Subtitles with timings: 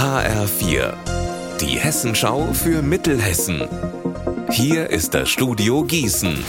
[0.00, 0.94] HR4,
[1.60, 3.68] die Hessenschau für Mittelhessen.
[4.48, 6.42] Hier ist das Studio Gießen.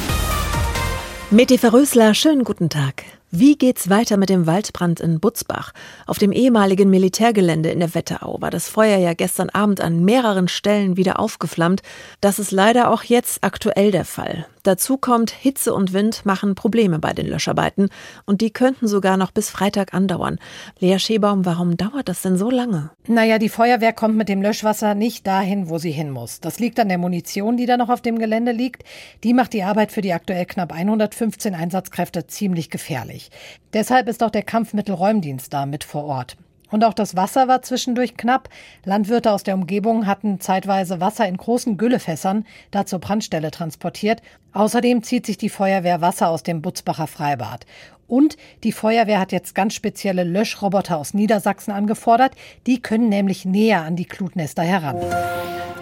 [1.32, 3.04] Meti Verrösler, schönen guten Tag.
[3.30, 5.74] Wie geht's weiter mit dem Waldbrand in Butzbach?
[6.08, 10.48] Auf dem ehemaligen Militärgelände in der Wetterau war das Feuer ja gestern Abend an mehreren
[10.48, 11.82] Stellen wieder aufgeflammt.
[12.22, 14.48] Das ist leider auch jetzt aktuell der Fall.
[14.64, 17.90] Dazu kommt, Hitze und Wind machen Probleme bei den Löscharbeiten
[18.26, 20.38] und die könnten sogar noch bis Freitag andauern.
[20.80, 22.92] Lea Schebaum, warum dauert das denn so lange?
[23.08, 26.40] Naja, die Feuerwehr kommt mit dem Löschwasser nicht dahin, wo sie hin muss.
[26.42, 28.84] Das liegt an der Munition, die da noch auf dem Gelände liegt.
[29.24, 33.32] Die macht die Arbeit für die aktuell knapp 115 Einsatzkräfte ziemlich gefährlich.
[33.74, 36.38] Deshalb ist auch der Kampfmittelräumdienst da mit vor Ort.
[36.72, 38.50] Und auch das Wasser war zwischendurch knapp.
[38.86, 44.22] Landwirte aus der Umgebung hatten zeitweise Wasser in großen Güllefässern da zur Brandstelle transportiert.
[44.54, 47.66] Außerdem zieht sich die Feuerwehr Wasser aus dem Butzbacher Freibad.
[48.12, 52.34] Und die Feuerwehr hat jetzt ganz spezielle Löschroboter aus Niedersachsen angefordert.
[52.68, 54.98] Die können nämlich näher an die Glutnester heran.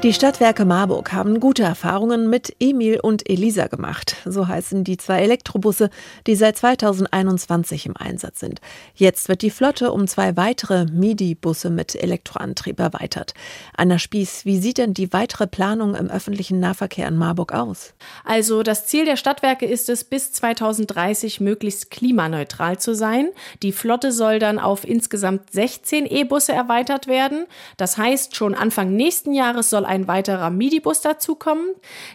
[0.02, 4.16] Die Stadtwerke Marburg haben gute Erfahrungen mit Emil und Elisa gemacht.
[4.23, 5.89] So heißen die zwei Elektrobusse,
[6.25, 8.61] die seit 2021 im Einsatz sind.
[8.95, 13.33] Jetzt wird die Flotte um zwei weitere MIDI-Busse mit Elektroantrieb erweitert.
[13.75, 17.94] Anna Spieß, wie sieht denn die weitere Planung im öffentlichen Nahverkehr in Marburg aus?
[18.23, 23.30] Also das Ziel der Stadtwerke ist es, bis 2030 möglichst klimaneutral zu sein.
[23.64, 27.45] Die Flotte soll dann auf insgesamt 16 E-Busse erweitert werden.
[27.78, 31.70] Das heißt, schon Anfang nächsten Jahres soll ein weiterer MIDI-Bus dazukommen.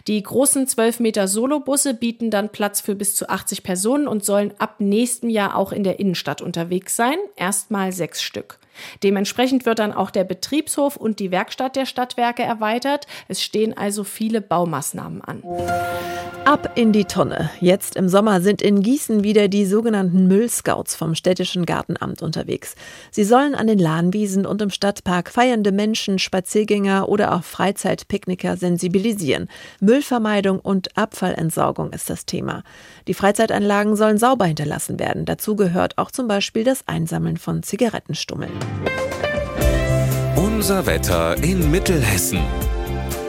[0.07, 4.53] Die großen 12 Meter Solo-Busse bieten dann Platz für bis zu 80 Personen und sollen
[4.59, 7.17] ab nächstem Jahr auch in der Innenstadt unterwegs sein.
[7.35, 8.59] Erstmal sechs Stück.
[9.03, 13.07] Dementsprechend wird dann auch der Betriebshof und die Werkstatt der Stadtwerke erweitert.
[13.27, 15.43] Es stehen also viele Baumaßnahmen an.
[16.45, 17.49] Ab in die Tonne.
[17.59, 22.75] Jetzt im Sommer sind in Gießen wieder die sogenannten Müllscouts vom städtischen Gartenamt unterwegs.
[23.09, 29.49] Sie sollen an den Lahnwiesen und im Stadtpark feiernde Menschen, Spaziergänger oder auch Freizeitpicknicker sensibilisieren.
[29.79, 32.63] Müllvermeidung und Abfallentsorgung ist das Thema.
[33.07, 35.25] Die Freizeitanlagen sollen sauber hinterlassen werden.
[35.25, 38.53] Dazu gehört auch zum Beispiel das Einsammeln von Zigarettenstummeln.
[40.35, 42.39] Unser Wetter in Mittelhessen.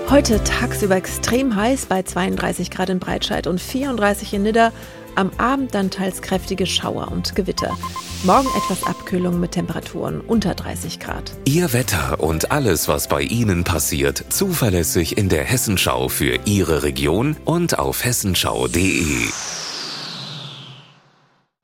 [0.09, 4.73] Heute tagsüber extrem heiß bei 32 Grad in Breitscheid und 34 in Nidda.
[5.17, 7.77] Am Abend dann teils kräftige Schauer und Gewitter.
[8.23, 11.33] Morgen etwas Abkühlung mit Temperaturen unter 30 Grad.
[11.45, 17.37] Ihr Wetter und alles, was bei Ihnen passiert, zuverlässig in der Hessenschau für Ihre Region
[17.45, 19.29] und auf hessenschau.de.